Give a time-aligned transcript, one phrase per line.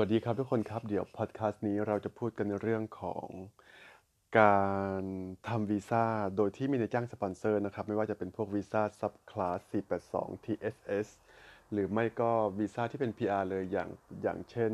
[0.00, 3.26] สวัสดีครับทุกคนครับ เดี๋ยวพอดแคสต์นี้เราจะพูดกันในเรื่องของ
[4.38, 4.60] กา
[5.00, 5.02] ร
[5.48, 6.04] ทำวีซ่า
[6.36, 9.60] โดยที่มีนายจ้างสปอนเซอร์นะครับ ไม่ว่าจะเป็นพวกวีซ่า subclass
[10.04, 11.08] 482 TSS
[11.72, 13.88] หรือไม่ก็วีซ่าที่เป็น PR เลยอย่าง
[14.22, 14.70] อย่างเช่น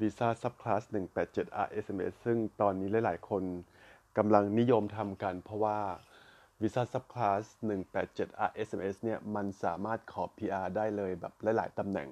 [0.00, 0.82] วีซ่า subclass
[1.22, 3.42] 187 RSMS ซึ่งตอนนี้หลาย ๆ คน
[4.18, 5.78] กำลังนิยมทำกันเพราะว่า
[6.62, 7.44] วีซ่า subclass
[7.96, 12.08] 187 RSMS เนี่ยมันสามารถขอ PR ได้เลยแบบหลาย ๆ ตำแหน่ง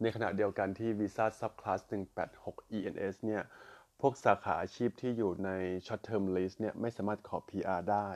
[0.00, 1.80] ในขณะเดียวกันที่วีซ่าซับคลาส
[2.28, 3.42] 186 ENS เนี่ย
[4.00, 5.50] พวกสาขาอาชีพที่อยู่ใน
[5.86, 8.08] short term list เนี่ยไม่สามารถขอ PR ได้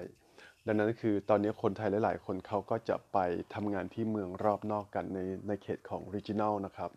[0.66, 3.18] ดังนั้นคือตอนนี้คนไทยหลาย ๆ คนเขาก็จะไป
[3.54, 5.18] ทำงานที่เมืองรอบนอกกันใน
[5.48, 6.90] ในเขตของ regional นะครับ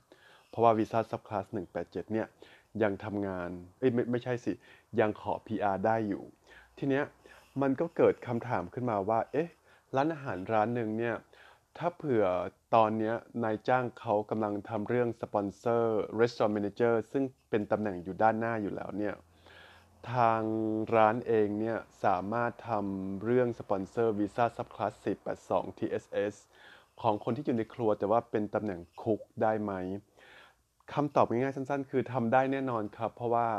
[0.50, 1.46] เพราะว่าวีซ่าซับคลาส
[1.80, 2.28] 187 เนี่ย
[2.84, 4.54] ยังทำงาน เอ้ยไม่ไม่ใช่สิ
[5.00, 6.24] ยังขอ PR ได้อยู่
[6.78, 7.06] ทีเนี้ย
[7.62, 9.50] มันก็เกิดคำถามขึ้นมาว่า เอ๊ะ
[9.96, 11.16] ร้านอาหารร้านหนึ่งเนี่ย
[11.78, 12.26] ถ้าเผื่อ
[12.76, 19.16] ตอนนี้นายจ้างเขากำลังทำเรื่องสปอนเซอร์ restaurant manager ซึ่งเป็นตำแหน่งอยู่ด้านหน้าอยู่แล้วเนี่ย
[20.14, 20.42] ทาง
[20.96, 24.94] ร้านเองเนี่ย สามารถทำเรื่องสปอนเซอร์วีซ่า subclass
[25.40, 26.36] 482 TSS
[27.02, 29.74] ของคนที่อยู่ในครัวแต่ว่าเป็นตำแหน่ง cook ได้ไหม
[30.94, 33.50] คำตอบง่ายๆสั้น ๆ คือทำได้แน่นอนครับ เพราะว่า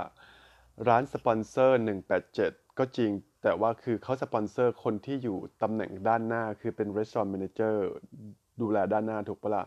[0.88, 3.10] ร้านสปอนเซอร์ 187 ก็จริง
[3.42, 7.74] แต่ว่าคือเขาสปอนเซอร์คนที่อยู่ตำแหน่งด้านหน้าคือเป็น restaurant manager
[8.60, 9.64] ดูแลด้านหน้าถูกปะล่ะ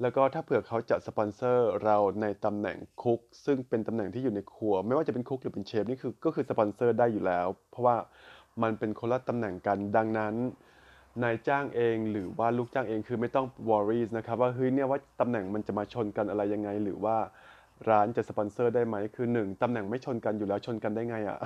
[0.00, 7.96] แล้วก็ถ้าเผื่อเขาจะสปอนเซอร์เราในตำแหน่ง cook ซึ่งเป็นตำแหน่งที่อยู่ในครัว ไม่ว่าจะเป็น cook หรือเป็นเชฟนี่คือก็คือสปอนเซอร์ได้อยู่แล้ว เพราะว่า
[8.62, 10.34] มันเป็นคนละตำแหน่งกันดังนั้น
[11.22, 17.16] นายจ้างเองหรือว่าลูกจ้างเองคือไม่ต้อง worries นะครับว่าเฮ้ยเนี่ยว่าตำแหน่งมันจะมาชนกันอะไรยังไง หรือว่า
[17.88, 21.38] ร้านจะสปอนเซอร์ได้ไหมคือหนึ่งตำแหน่งไม่ชนกันอยู่แล้วชนกันได้ไงอะ่ะ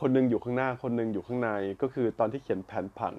[0.00, 1.50] คนนึงอยู่ข้างหน้าคนนึงอยู่ข้างใน
[1.82, 3.14] ก็คือตอนที่เขียนแผนผัง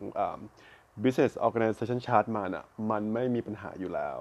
[1.04, 4.20] business organization chart มาน่ะมันไม่มีปัญหาอยู่แล้ว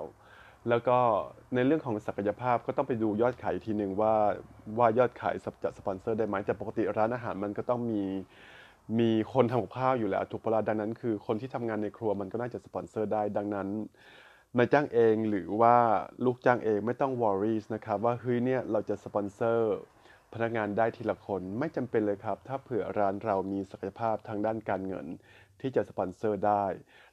[0.68, 0.98] แล้วก็
[1.54, 4.14] ในเรื่องของศักยภาพก็ต้องไปดูยอดขายทีหนึ่งว่า
[4.78, 8.02] ว่ายอดขายจะสปอนเซอร์ได้ไหมแต่ปกติร้านอาหารมันก็ต้องมี
[8.98, 13.68] มีคนทำกับข้าวอยู่แล้วถูกปะดังนั้น คือคนที่ทำงานในครัวมันก็น่าจะสปอนเซอร์ได้ดังนั้น
[14.58, 15.76] นายจ้างเองหรือว่า
[16.24, 19.74] ลูกจ้างเองไม่ต้อง worries นะครับว่าเฮ้ยเนี่ยเราจะสปอนเซอร์
[20.34, 25.06] พนักงานได้ทีละคนไม่จำเป็นเลยครับ ถ้าเผื่อร้านเรามีศักยภาพทางด้านการเงิน
[25.60, 26.64] ที่จะสปอนเซอร์ได้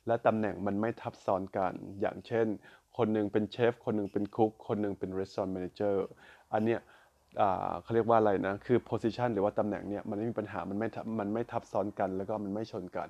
[0.08, 2.48] และตำแหน่งมันไม่ทับซ้อนกัน อย่างเช่น
[2.98, 6.06] คนหนึ่งเป็นเชฟ คนหนึ่งเป็น cook คนหนึ่งเป็น restaurant manager
[6.54, 6.80] อันเนี้ย
[7.82, 10.88] เขาเรียกว่าอะไรนะ คือ position หรือว่าตำแหน่งเนี่ยมันไม่มีปัญหา มันไม่
[11.20, 13.10] มันไม่ทับซ้อนกัน แล้วก็มันไม่ชนกัน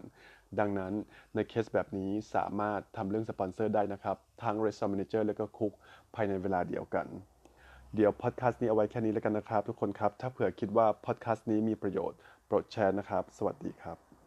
[0.60, 0.94] ดังนั้น
[1.36, 5.72] ในเคสแบบนี้สามารถทำเรื่องสปอนเซอร์ได้นะครับ ทั้ง restaurant manager แล้วก็ cook
[6.16, 7.08] ภายในเวลาเดียวกัน
[7.96, 14.11] เดี๋ยวพอดแคสต์นี้เอาไว้แค่นี้แล้วกันนะครับ ทุกคนครับ ถ้าเผื่อคิดว่าพอดแคสต์นี้มีประโยชน์ โปรดแชร์นะครับ สวัสดีครับ